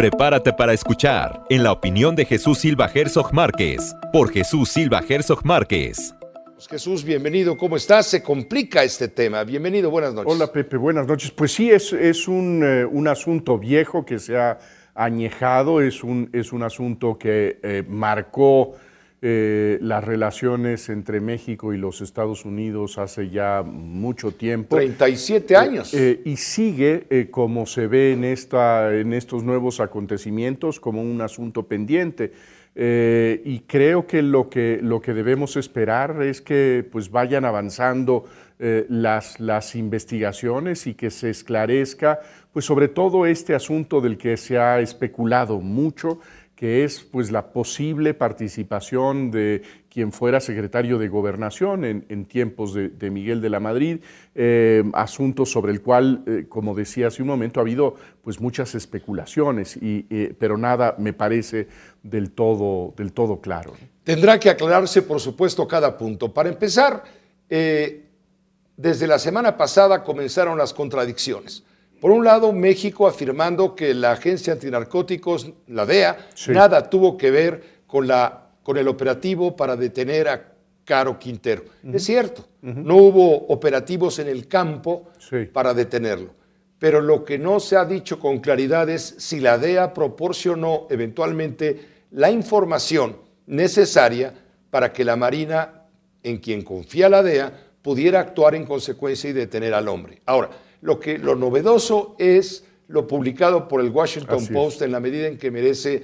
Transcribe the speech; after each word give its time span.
Prepárate 0.00 0.54
para 0.54 0.72
escuchar 0.72 1.44
en 1.50 1.62
la 1.62 1.72
opinión 1.72 2.16
de 2.16 2.24
Jesús 2.24 2.60
Silva 2.60 2.90
Herzog 2.90 3.34
Márquez, 3.34 3.94
por 4.14 4.32
Jesús 4.32 4.70
Silva 4.70 5.02
Herzog 5.06 5.44
Márquez. 5.44 6.14
Pues 6.54 6.68
Jesús, 6.68 7.04
bienvenido. 7.04 7.54
¿Cómo 7.58 7.76
estás? 7.76 8.06
Se 8.06 8.22
complica 8.22 8.82
este 8.82 9.08
tema. 9.08 9.44
Bienvenido, 9.44 9.90
buenas 9.90 10.14
noches. 10.14 10.32
Hola 10.32 10.50
Pepe, 10.50 10.78
buenas 10.78 11.06
noches. 11.06 11.30
Pues 11.30 11.52
sí, 11.52 11.70
es, 11.70 11.92
es 11.92 12.26
un, 12.28 12.62
eh, 12.64 12.86
un 12.86 13.08
asunto 13.08 13.58
viejo 13.58 14.06
que 14.06 14.18
se 14.18 14.38
ha 14.38 14.56
añejado, 14.94 15.82
es 15.82 16.02
un, 16.02 16.30
es 16.32 16.54
un 16.54 16.62
asunto 16.62 17.18
que 17.18 17.60
eh, 17.62 17.84
marcó 17.86 18.76
eh, 19.22 19.78
las 19.82 20.02
relaciones 20.04 20.88
entre 20.88 21.20
México 21.20 21.74
y 21.74 21.78
los 21.78 22.00
Estados 22.00 22.44
Unidos 22.44 22.98
hace 22.98 23.30
ya 23.30 23.62
mucho 23.62 24.32
tiempo. 24.32 24.76
37 24.76 25.56
años. 25.56 25.94
Eh, 25.94 26.22
y 26.24 26.36
sigue, 26.36 27.06
eh, 27.10 27.28
como 27.30 27.66
se 27.66 27.86
ve 27.86 28.12
en, 28.12 28.24
esta, 28.24 28.94
en 28.94 29.12
estos 29.12 29.44
nuevos 29.44 29.80
acontecimientos, 29.80 30.80
como 30.80 31.02
un 31.02 31.20
asunto 31.20 31.66
pendiente. 31.66 32.32
Eh, 32.74 33.42
y 33.44 33.60
creo 33.60 34.06
que 34.06 34.22
lo, 34.22 34.48
que 34.48 34.78
lo 34.80 35.00
que 35.00 35.12
debemos 35.12 35.56
esperar 35.56 36.22
es 36.22 36.40
que 36.40 36.86
pues, 36.90 37.10
vayan 37.10 37.44
avanzando 37.44 38.26
eh, 38.60 38.86
las, 38.88 39.40
las 39.40 39.74
investigaciones 39.74 40.86
y 40.86 40.94
que 40.94 41.10
se 41.10 41.30
esclarezca, 41.30 42.20
pues 42.52 42.64
sobre 42.64 42.88
todo 42.88 43.26
este 43.26 43.54
asunto 43.54 44.00
del 44.00 44.16
que 44.16 44.36
se 44.36 44.58
ha 44.58 44.80
especulado 44.80 45.60
mucho, 45.60 46.20
que 46.60 46.84
es 46.84 47.00
pues 47.00 47.30
la 47.30 47.54
posible 47.54 48.12
participación 48.12 49.30
de 49.30 49.62
quien 49.88 50.12
fuera 50.12 50.40
secretario 50.40 50.98
de 50.98 51.08
Gobernación 51.08 51.86
en, 51.86 52.24
tiempos 52.26 52.74
de, 52.74 53.10
Miguel 53.10 53.40
de 53.40 53.48
la 53.48 53.60
Madrid, 53.60 54.00
eh, 54.34 54.84
asunto 54.92 55.46
sobre 55.46 55.72
el 55.72 55.80
cual, 55.80 56.22
eh, 56.26 56.44
como 56.50 56.74
decía 56.74 57.06
hace 57.06 57.22
un 57.22 57.28
momento, 57.28 57.60
ha 57.60 57.62
habido 57.62 57.94
pues 58.22 58.42
muchas 58.42 58.74
especulaciones, 58.74 59.74
y, 59.78 60.04
eh, 60.10 60.34
pero 60.38 60.58
nada 60.58 60.96
me 60.98 61.14
parece 61.14 61.66
del 62.02 62.32
todo, 62.32 62.92
del 62.94 63.14
todo 63.14 63.40
claro. 63.40 63.72
Tendrá 64.04 64.38
que 64.38 64.50
aclararse, 64.50 65.00
por 65.00 65.18
supuesto, 65.18 65.66
cada 65.66 65.96
punto. 65.96 66.30
Para 66.30 66.50
empezar, 66.50 67.04
desde 67.48 69.06
la 69.06 69.18
semana 69.18 69.56
pasada 69.56 70.04
comenzaron 70.04 70.58
las 70.58 70.74
contradicciones. 70.74 71.64
Por 72.00 72.10
un 72.10 72.24
lado, 72.24 72.52
México 72.52 73.06
afirmando 73.06 73.74
que 73.74 73.92
la 73.92 74.12
Agencia 74.12 74.54
Antinarcóticos, 74.54 75.50
la 75.68 75.84
DEA, 75.84 76.16
Sí. 76.34 76.50
nada 76.52 76.88
tuvo 76.88 77.16
que 77.16 77.30
ver 77.30 77.62
con, 77.86 78.06
la, 78.08 78.48
con 78.62 78.78
el 78.78 78.88
operativo 78.88 79.54
para 79.54 79.76
detener 79.76 80.28
a 80.28 80.52
Caro 80.84 81.18
Quintero. 81.18 81.64
Es 81.92 82.04
cierto, 82.04 82.46
no 82.62 82.96
hubo 82.96 83.46
operativos 83.48 84.18
en 84.18 84.28
el 84.28 84.48
campo 84.48 85.10
Sí. 85.18 85.44
para 85.52 85.74
detenerlo. 85.74 86.30
Pero 86.78 87.02
lo 87.02 87.22
que 87.24 87.38
no 87.38 87.60
se 87.60 87.76
ha 87.76 87.84
dicho 87.84 88.18
con 88.18 88.38
claridad 88.40 88.88
es 88.88 89.14
si 89.18 89.38
la 89.38 89.58
DEA 89.58 89.92
proporcionó 89.92 90.86
eventualmente 90.88 91.78
la 92.12 92.30
información 92.30 93.18
necesaria 93.46 94.32
para 94.70 94.90
que 94.92 95.04
la 95.04 95.16
Marina, 95.16 95.82
en 96.22 96.38
quien 96.38 96.62
confía 96.62 97.10
la 97.10 97.22
DEA, 97.22 97.52
pudiera 97.82 98.20
actuar 98.20 98.54
en 98.54 98.64
consecuencia 98.64 99.28
y 99.28 99.34
detener 99.34 99.74
al 99.74 99.88
hombre. 99.88 100.22
Ahora, 100.24 100.48
lo, 100.82 100.98
que, 100.98 101.18
lo 101.18 101.34
novedoso 101.34 102.16
es 102.18 102.64
lo 102.88 103.06
publicado 103.06 103.68
por 103.68 103.80
el 103.80 103.90
Washington 103.90 104.36
Así 104.36 104.46
es. 104.46 104.50
Post 104.52 104.82
en 104.82 104.92
la 104.92 105.00
medida 105.00 105.28
en 105.28 105.38
que 105.38 105.50
merece 105.50 106.02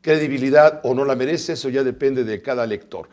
credibilidad 0.00 0.80
o 0.84 0.94
no 0.94 1.04
la 1.04 1.16
merece, 1.16 1.54
eso 1.54 1.70
ya 1.70 1.82
depende 1.82 2.24
de 2.24 2.42
cada 2.42 2.66
lector. 2.66 3.08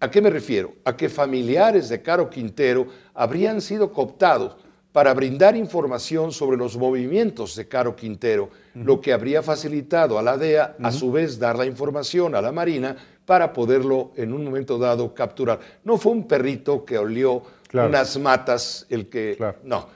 ¿A 0.00 0.10
qué 0.10 0.20
me 0.20 0.30
refiero? 0.30 0.74
A 0.84 0.96
que 0.96 1.08
familiares 1.08 1.88
de 1.88 2.02
Caro 2.02 2.28
Quintero 2.28 2.86
habrían 3.14 3.60
sido 3.60 3.92
cooptados 3.92 4.56
para 4.92 5.14
brindar 5.14 5.56
información 5.56 6.32
sobre 6.32 6.58
los 6.58 6.76
movimientos 6.76 7.56
de 7.56 7.66
Caro 7.66 7.96
Quintero, 7.96 8.50
lo 8.74 9.00
que 9.00 9.12
habría 9.12 9.42
facilitado 9.42 10.18
a 10.18 10.22
la 10.22 10.36
DEA, 10.36 10.76
a 10.82 10.92
su 10.92 11.10
vez, 11.10 11.38
dar 11.38 11.56
la 11.56 11.64
información 11.64 12.34
a 12.34 12.42
la 12.42 12.52
Marina 12.52 12.94
para 13.24 13.52
poderlo 13.52 14.12
en 14.16 14.34
un 14.34 14.44
momento 14.44 14.76
dado 14.76 15.14
capturar. 15.14 15.60
No 15.84 15.96
fue 15.96 16.12
un 16.12 16.28
perrito 16.28 16.84
que 16.84 16.98
olió 16.98 17.42
Claro. 17.72 17.88
unas 17.88 18.18
matas 18.18 18.86
el 18.90 19.08
que... 19.08 19.34
Claro. 19.36 19.58
No, 19.64 19.88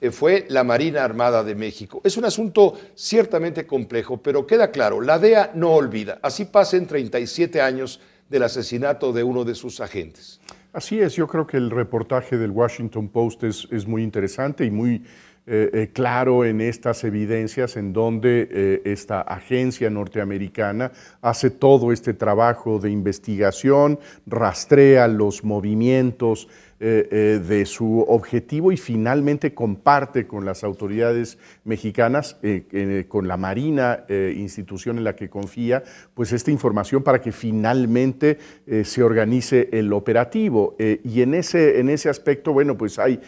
eh, 0.00 0.10
fue 0.10 0.46
la 0.48 0.64
Marina 0.64 1.04
Armada 1.04 1.44
de 1.44 1.54
México. 1.54 2.00
Es 2.02 2.16
un 2.16 2.24
asunto 2.24 2.74
ciertamente 2.94 3.66
complejo, 3.66 4.16
pero 4.16 4.46
queda 4.46 4.70
claro, 4.70 5.00
la 5.00 5.18
DEA 5.18 5.52
no 5.54 5.72
olvida. 5.72 6.18
Así 6.22 6.46
pasen 6.46 6.86
37 6.86 7.60
años 7.60 8.00
del 8.30 8.44
asesinato 8.44 9.12
de 9.12 9.22
uno 9.22 9.44
de 9.44 9.54
sus 9.54 9.80
agentes. 9.80 10.40
Así 10.72 11.00
es, 11.00 11.14
yo 11.14 11.26
creo 11.26 11.46
que 11.46 11.58
el 11.58 11.70
reportaje 11.70 12.36
del 12.36 12.50
Washington 12.50 13.08
Post 13.08 13.44
es, 13.44 13.68
es 13.70 13.86
muy 13.86 14.02
interesante 14.02 14.64
y 14.64 14.70
muy 14.70 15.02
eh, 15.50 15.70
eh, 15.72 15.90
claro 15.94 16.44
en 16.44 16.60
estas 16.60 17.04
evidencias 17.04 17.78
en 17.78 17.94
donde 17.94 18.48
eh, 18.50 18.82
esta 18.84 19.22
agencia 19.22 19.88
norteamericana 19.88 20.92
hace 21.22 21.48
todo 21.48 21.90
este 21.90 22.12
trabajo 22.12 22.78
de 22.78 22.90
investigación, 22.90 23.98
rastrea 24.26 25.08
los 25.08 25.44
movimientos 25.44 26.48
eh, 26.80 27.08
eh, 27.10 27.40
de 27.44 27.66
su 27.66 28.04
objetivo 28.06 28.70
y 28.70 28.76
finalmente 28.76 29.52
comparte 29.52 30.28
con 30.28 30.44
las 30.44 30.62
autoridades 30.62 31.36
mexicanas, 31.64 32.38
eh, 32.44 33.04
con 33.08 33.26
la 33.26 33.36
Marina, 33.36 34.04
institución 34.08 34.96
en 34.96 35.02
la 35.02 35.16
que 35.16 35.28
confía, 35.28 35.82
pues 36.14 36.32
esta 36.32 36.52
información 36.52 37.02
para 37.02 37.20
que 37.20 37.32
finalmente 37.32 38.38
se 38.84 39.02
organice 39.02 39.68
el 39.72 39.92
operativo. 39.92 40.76
Y 40.78 41.22
en 41.22 41.34
ese, 41.34 41.80
en 41.80 41.88
ese 41.90 42.08
aspecto, 42.10 42.52
bueno, 42.52 42.78
pues 42.78 42.98
hay 42.98 43.20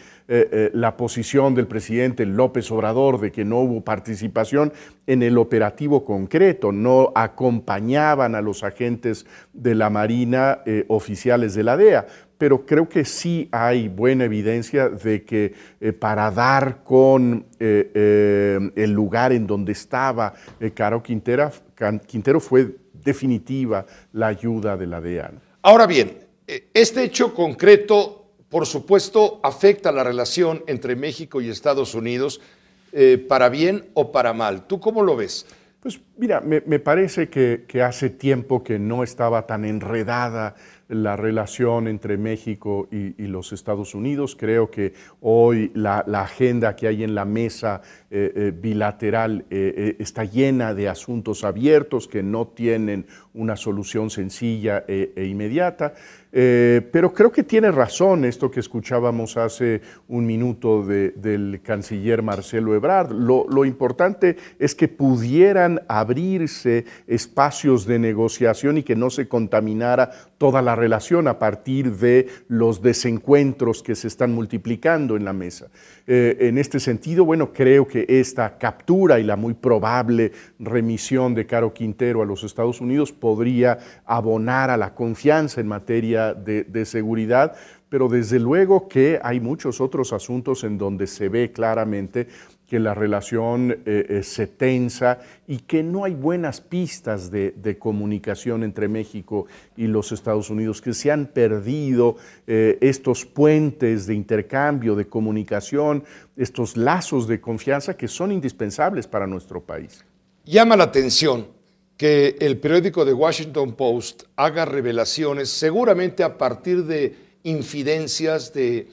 la 0.73 0.95
posición 0.95 1.53
del 1.53 1.67
presidente 1.67 2.25
López 2.25 2.71
Obrador 2.71 3.19
de 3.19 3.31
que 3.31 3.43
no 3.43 3.59
hubo 3.59 3.83
participación 3.83 4.71
en 5.07 5.23
el 5.23 5.37
operativo 5.37 6.05
concreto, 6.05 6.71
no 6.71 7.11
acompañaban 7.15 8.35
a 8.35 8.41
los 8.41 8.63
agentes 8.63 9.25
de 9.51 9.75
la 9.75 9.89
Marina 9.89 10.59
oficiales 10.87 11.53
de 11.53 11.63
la 11.63 11.75
DEA 11.75 12.07
pero 12.41 12.65
creo 12.65 12.89
que 12.89 13.05
sí 13.05 13.47
hay 13.51 13.87
buena 13.87 14.23
evidencia 14.23 14.89
de 14.89 15.23
que 15.23 15.53
eh, 15.79 15.93
para 15.93 16.31
dar 16.31 16.83
con 16.83 17.45
eh, 17.59 17.91
eh, 17.93 18.71
el 18.77 18.91
lugar 18.91 19.31
en 19.31 19.45
donde 19.45 19.73
estaba 19.73 20.33
Caro 20.73 21.03
Quintera, 21.03 21.51
Quintero 22.07 22.39
fue 22.39 22.77
definitiva 22.93 23.85
la 24.13 24.25
ayuda 24.25 24.75
de 24.75 24.87
la 24.87 24.99
DEA. 24.99 25.33
Ahora 25.61 25.85
bien, 25.85 26.17
este 26.73 27.03
hecho 27.03 27.35
concreto, 27.35 28.31
por 28.49 28.65
supuesto, 28.65 29.39
afecta 29.43 29.91
la 29.91 30.03
relación 30.03 30.63
entre 30.65 30.95
México 30.95 31.41
y 31.41 31.49
Estados 31.49 31.93
Unidos, 31.93 32.41
para 33.27 33.49
bien 33.49 33.85
o 33.93 34.11
para 34.11 34.33
mal. 34.33 34.65
¿Tú 34.65 34.79
cómo 34.79 35.03
lo 35.03 35.15
ves? 35.15 35.45
Pues 35.79 35.99
Mira, 36.17 36.39
me, 36.39 36.61
me 36.67 36.77
parece 36.77 37.29
que, 37.29 37.65
que, 37.67 37.81
hace 37.81 38.11
tiempo 38.11 38.63
que 38.63 38.77
no 38.77 39.01
estaba 39.01 39.47
tan 39.47 39.65
enredada 39.65 40.53
la 40.91 41.15
relación 41.15 41.87
entre 41.87 42.17
México 42.17 42.87
y, 42.91 43.11
los 43.31 43.53
Estados 43.53 43.95
Unidos. 43.95 44.35
Creo 44.37 44.69
que 44.69 44.93
hoy 45.21 45.71
la, 45.73 45.99
agenda 45.99 46.75
que 46.75 46.87
hay 46.87 47.03
en 47.03 47.15
la 47.15 47.23
mesa 47.23 47.81
eh, 48.09 48.31
eh, 48.35 48.53
bilateral 48.53 49.45
eh, 49.49 49.95
está 49.99 50.25
llena 50.25 50.73
de 50.73 50.89
asuntos 50.89 51.45
abiertos 51.45 52.09
que 52.09 52.21
no 52.21 52.47
tienen 52.49 53.05
una 53.33 53.55
solución 53.55 54.09
sencilla 54.09 54.83
e, 54.85 55.25
inmediata. 55.25 55.93
pero 56.31 57.13
creo 57.13 57.31
que 57.31 57.43
tiene 57.43 57.71
razón 57.71 58.25
esto 58.25 58.51
que 58.51 58.59
escuchábamos 58.59 59.37
hace 59.37 59.81
un 60.09 60.25
minuto 60.25 60.83
de, 60.83 61.11
del 61.11 61.61
canciller 61.63 62.21
Marcelo 62.21 62.75
Ebrard. 62.75 63.11
Lo, 63.11 63.45
lo 63.49 63.63
importante 63.63 64.35
es 64.59 64.75
que 64.75 64.89
pudieran 64.89 65.81
abrirse 65.87 66.85
espacios 67.07 67.85
de 67.85 67.99
negociación 67.99 68.77
y 68.77 68.83
que 68.83 68.95
no 68.95 69.09
se 69.09 69.29
contaminara 69.29 70.11
toda 70.37 70.61
la 70.61 70.75
relación 70.81 71.27
a 71.27 71.37
partir 71.37 71.95
de 71.97 72.27
los 72.47 72.81
desencuentros 72.81 73.83
que 73.83 73.95
se 73.95 74.07
están 74.07 74.33
multiplicando 74.33 75.15
en 75.15 75.23
la 75.23 75.31
mesa. 75.31 75.67
Eh, 76.07 76.37
en 76.41 76.57
este 76.57 76.79
sentido, 76.79 77.23
bueno, 77.23 77.53
creo 77.53 77.87
que 77.87 78.05
esta 78.09 78.57
captura 78.57 79.19
y 79.19 79.23
la 79.23 79.35
muy 79.35 79.53
probable 79.53 80.31
remisión 80.59 81.35
de 81.35 81.45
Caro 81.45 81.71
Quintero 81.71 82.23
a 82.23 82.25
los 82.25 82.43
Estados 82.43 82.81
Unidos 82.81 83.11
podría 83.11 83.77
abonar 84.05 84.71
a 84.71 84.77
la 84.77 84.95
confianza 84.95 85.61
en 85.61 85.67
materia 85.67 86.33
de, 86.33 86.63
de 86.63 86.85
seguridad, 86.85 87.55
pero 87.89 88.09
desde 88.09 88.39
luego 88.39 88.87
que 88.87 89.19
hay 89.21 89.39
muchos 89.39 89.81
otros 89.81 90.13
asuntos 90.13 90.63
en 90.63 90.77
donde 90.77 91.05
se 91.05 91.29
ve 91.29 91.51
claramente 91.51 92.27
que 92.71 92.79
la 92.79 92.93
relación 92.93 93.81
eh, 93.85 94.05
eh, 94.07 94.23
se 94.23 94.47
tensa 94.47 95.19
y 95.45 95.57
que 95.57 95.83
no 95.83 96.05
hay 96.05 96.13
buenas 96.13 96.61
pistas 96.61 97.29
de, 97.29 97.77
comunicación 97.77 98.63
entre 98.63 98.87
México 98.87 99.45
y 99.75 99.87
los 99.87 100.13
Estados 100.13 100.49
Unidos, 100.49 100.81
que 100.81 100.93
se 100.93 101.11
han 101.11 101.25
perdido 101.25 102.15
eh, 102.47 102.77
estos 102.79 103.25
puentes 103.25 104.07
de 104.07 104.13
intercambio, 104.13 104.95
de 104.95 105.05
comunicación, 105.05 106.05
estos 106.37 106.77
lazos 106.77 107.27
de 107.27 107.41
confianza 107.41 107.97
que 107.97 108.07
son 108.07 108.31
indispensables 108.31 109.05
para 109.05 109.27
nuestro 109.27 109.59
país. 109.61 110.05
Llama 110.45 110.77
la 110.77 110.85
atención 110.85 111.47
que 111.97 112.37
el 112.39 112.57
periódico 112.57 113.03
The 113.03 113.11
Washington 113.11 113.73
Post 113.73 114.23
haga 114.37 114.63
revelaciones, 114.63 115.49
seguramente 115.49 116.23
a 116.23 116.37
partir 116.37 116.85
de 116.85 117.17
infidencias, 117.43 118.53
de 118.53 118.87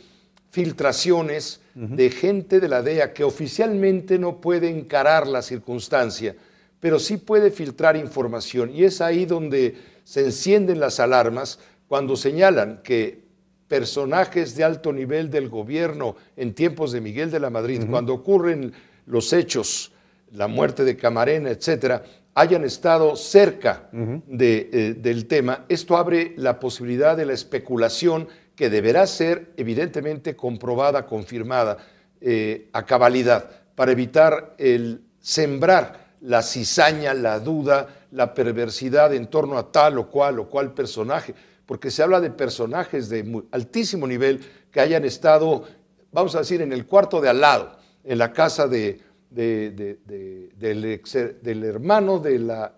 filtraciones 0.50 1.60
uh 1.74 1.80
-huh. 1.80 1.96
de 1.96 2.10
gente 2.10 2.60
de 2.60 2.68
la 2.68 2.82
DEA 2.82 3.12
que 3.12 3.24
oficialmente 3.24 4.18
no 4.18 4.40
puede 4.40 4.68
encarar 4.70 5.26
la 5.26 5.42
circunstancia, 5.42 6.34
pero 6.80 6.98
sí 6.98 7.16
puede 7.16 7.50
filtrar 7.50 7.96
información. 7.96 8.70
Y 8.74 8.84
es 8.84 9.00
ahí 9.00 9.26
donde 9.26 9.76
se 10.04 10.24
encienden 10.24 10.80
las 10.80 11.00
alarmas 11.00 11.58
cuando 11.86 12.16
señalan 12.16 12.80
que 12.82 13.28
personajes 13.68 14.56
de 14.56 14.64
alto 14.64 14.92
nivel 14.92 15.30
del 15.30 15.48
gobierno 15.48 16.16
en 16.36 16.54
tiempos 16.54 16.92
de 16.92 17.00
Miguel 17.02 17.30
de 17.30 17.40
la 17.40 17.50
Madrid, 17.50 17.80
uh 17.82 17.84
-huh. 17.84 17.90
cuando 17.90 18.14
ocurren 18.14 18.72
los 19.06 19.32
hechos, 19.32 19.92
la 20.32 20.48
muerte 20.48 20.84
de 20.84 20.96
Camarena, 20.96 21.50
etcétera, 21.50 22.02
hayan 22.34 22.64
estado 22.64 23.16
cerca 23.16 23.88
uh 23.92 23.96
-huh. 23.96 24.22
de, 24.26 24.70
eh, 24.72 24.94
del 24.94 25.26
tema, 25.26 25.64
esto 25.68 25.96
abre 25.96 26.32
la 26.36 26.60
posibilidad 26.60 27.16
de 27.16 27.26
la 27.26 27.32
especulación 27.34 28.28
que 28.58 28.68
deberá 28.68 29.06
ser 29.06 29.52
evidentemente 29.56 30.34
comprobada, 30.34 31.06
confirmada 31.06 31.78
eh, 32.20 32.68
a 32.72 32.84
cabalidad, 32.84 33.48
para 33.76 33.92
evitar 33.92 34.56
el 34.58 35.02
sembrar 35.20 36.08
la 36.22 36.42
cizaña, 36.42 37.14
la 37.14 37.38
duda, 37.38 37.86
la 38.10 38.34
perversidad 38.34 39.14
en 39.14 39.28
torno 39.28 39.58
a 39.58 39.70
tal 39.70 39.98
o 39.98 40.10
cual 40.10 40.40
o 40.40 40.48
cual 40.48 40.74
personaje, 40.74 41.36
porque 41.66 41.92
se 41.92 42.02
habla 42.02 42.20
de 42.20 42.30
personajes 42.30 43.08
de 43.08 43.22
muy, 43.22 43.44
altísimo 43.52 44.08
nivel 44.08 44.40
que 44.72 44.80
hayan 44.80 45.04
estado, 45.04 45.62
vamos 46.10 46.34
a 46.34 46.40
decir, 46.40 46.60
en 46.60 46.72
el 46.72 46.84
cuarto 46.84 47.20
de 47.20 47.28
al 47.28 47.40
lado, 47.40 47.76
en 48.02 48.18
la 48.18 48.32
casa 48.32 48.66
de, 48.66 49.00
de, 49.30 49.70
de, 49.70 50.50
del, 50.56 50.84
ex, 50.84 51.12
del, 51.12 51.62
hermano 51.62 52.18
de 52.18 52.40
la 52.40 52.74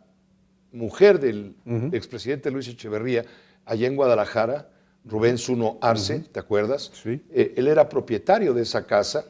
mujer 0.73 1.19
del 1.19 1.55
uh 1.65 1.71
-huh. 1.71 1.94
expresidente 1.94 2.50
Luis 2.50 2.69
Echeverría, 2.69 3.25
allá 3.65 3.87
en 3.87 3.97
Guadalajara, 3.97 4.69
Rubén 5.05 5.38
Zuno 5.38 5.79
Arce, 5.81 6.17
uh 6.17 6.19
-huh. 6.19 6.29
¿te 6.32 6.41
acuerdas? 6.41 6.91
Sí. 6.93 7.20
Eh, 7.31 7.55
él 7.56 7.69
era 7.69 7.88
propietario 7.88 8.52
de 8.55 8.62
esa 8.62 8.87
casa 8.87 9.25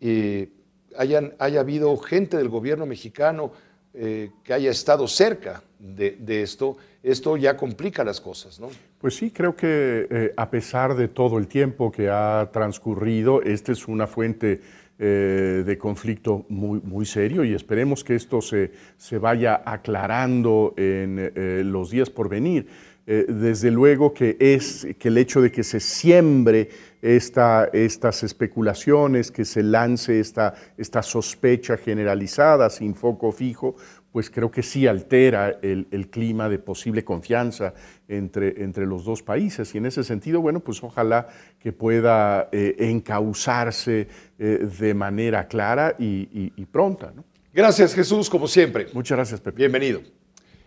y 0.00 0.48
hayan, 0.96 1.34
haya 1.38 1.60
habido 1.60 1.96
gente 1.96 2.36
del 2.36 2.48
gobierno 2.48 2.86
mexicano 2.86 3.52
eh, 3.94 4.30
que 4.44 4.52
haya 4.52 4.70
estado 4.70 5.08
cerca 5.08 5.62
de, 5.78 6.16
de, 6.20 6.42
esto, 6.42 6.76
esto 7.02 7.36
ya 7.36 7.56
complica 7.56 8.04
las 8.04 8.20
cosas, 8.20 8.60
¿no? 8.60 8.68
Pues 9.00 9.16
sí, 9.16 9.30
creo 9.30 9.56
que 9.56 10.06
eh, 10.10 10.34
a 10.36 10.50
pesar 10.50 10.94
de 10.94 11.08
todo 11.08 11.38
el 11.38 11.48
tiempo 11.48 11.90
que 11.90 12.08
ha 12.10 12.50
transcurrido, 12.52 13.42
esta 13.42 13.72
es 13.72 13.88
una 13.88 14.06
fuente 14.06 14.60
eh, 14.98 15.62
de 15.64 15.78
conflicto 15.78 16.44
muy, 16.50 16.78
muy 16.84 17.06
serio 17.06 17.42
y 17.42 17.54
esperemos 17.54 18.04
que 18.04 18.14
esto 18.14 18.42
se, 18.42 18.72
se 18.98 19.16
vaya 19.16 19.62
aclarando 19.64 20.74
en 20.76 21.32
eh, 21.34 21.62
los 21.64 21.90
días 21.90 22.10
por 22.10 22.28
venir. 22.28 22.66
Eh, 23.12 23.26
desde 23.26 23.72
luego 23.72 24.14
que 24.14 24.36
es 24.38 24.86
que 24.96 25.08
el 25.08 25.18
hecho 25.18 25.40
de 25.42 25.50
que 25.50 25.64
se 25.64 25.80
siembre 25.80 26.68
esta, 27.02 27.68
estas 27.72 28.22
especulaciones, 28.22 29.32
que 29.32 29.44
se 29.44 29.64
lance 29.64 30.20
esta, 30.20 30.54
esta 30.78 31.02
sospecha 31.02 31.76
generalizada 31.76 32.70
sin 32.70 32.94
foco 32.94 33.32
fijo, 33.32 33.74
pues 34.12 34.30
creo 34.30 34.52
que 34.52 34.62
sí 34.62 34.86
altera 34.86 35.58
el, 35.60 35.88
el, 35.90 36.08
clima 36.08 36.48
de 36.48 36.60
posible 36.60 37.02
confianza 37.02 37.74
entre, 38.06 38.62
entre 38.62 38.86
los 38.86 39.04
dos 39.04 39.24
países. 39.24 39.74
Y 39.74 39.78
en 39.78 39.86
ese 39.86 40.04
sentido, 40.04 40.40
bueno, 40.40 40.60
pues 40.60 40.80
ojalá 40.84 41.26
que 41.58 41.72
pueda 41.72 42.48
eh, 42.52 42.76
encauzarse 42.78 44.06
eh, 44.38 44.68
de 44.78 44.94
manera 44.94 45.48
clara 45.48 45.96
y, 45.98 46.28
y, 46.32 46.52
y 46.54 46.64
pronta. 46.64 47.12
¿no? 47.12 47.24
Gracias, 47.52 47.92
Jesús, 47.92 48.30
como 48.30 48.46
siempre. 48.46 48.86
Muchas 48.92 49.16
gracias, 49.16 49.40
Pepe. 49.40 49.56
Bienvenido. 49.56 50.00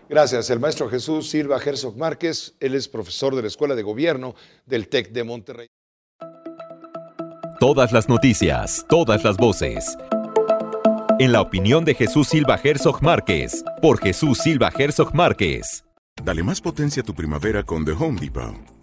Gracias, 0.09 0.49
el 0.49 0.59
maestro 0.59 0.89
Jesús 0.89 1.29
Silva 1.29 1.59
Herzog 1.63 1.97
Márquez. 1.97 2.55
Él 2.59 2.75
es 2.75 2.87
profesor 2.87 3.35
de 3.35 3.41
la 3.41 3.47
Escuela 3.47 3.75
de 3.75 3.83
Gobierno 3.83 4.35
del 4.65 4.87
TEC 4.87 5.11
de 5.11 5.23
Monterrey. 5.23 5.67
Todas 7.59 7.91
las 7.93 8.09
noticias, 8.09 8.85
todas 8.89 9.23
las 9.23 9.37
voces. 9.37 9.97
En 11.19 11.31
la 11.31 11.41
opinión 11.41 11.85
de 11.85 11.95
Jesús 11.95 12.27
Silva 12.27 12.59
Herzog 12.61 13.01
Márquez, 13.01 13.63
por 13.81 13.99
Jesús 13.99 14.39
Silva 14.39 14.71
Herzog 14.77 15.15
Márquez. 15.15 15.85
Dale 16.21 16.43
más 16.43 16.59
potencia 16.59 17.01
a 17.01 17.05
tu 17.05 17.13
primavera 17.13 17.63
con 17.63 17.85
The 17.85 17.91
Home 17.91 18.19
Depot. 18.19 18.82